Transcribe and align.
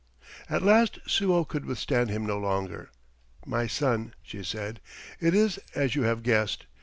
At 0.49 0.63
last 0.63 0.97
Suo 1.05 1.45
could 1.45 1.63
withstand 1.65 2.09
him 2.09 2.25
no 2.25 2.39
longer. 2.39 2.89
"My 3.45 3.67
son," 3.67 4.15
she 4.23 4.41
said, 4.43 4.81
"it 5.19 5.35
is 5.35 5.59
as 5.75 5.93
you 5.93 6.01
have 6.01 6.23
guessed. 6.23 6.65